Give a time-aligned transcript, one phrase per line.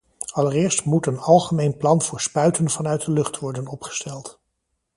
[0.33, 4.41] Allereerst moet een algemeen plan voor spuiten vanuit de lucht worden opgesteld.